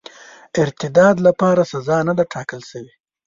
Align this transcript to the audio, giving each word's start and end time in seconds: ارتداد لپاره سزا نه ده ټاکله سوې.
ارتداد 0.63 1.15
لپاره 1.27 1.61
سزا 1.73 1.97
نه 2.07 2.13
ده 2.17 2.23
ټاکله 2.33 2.65
سوې. 2.71 2.93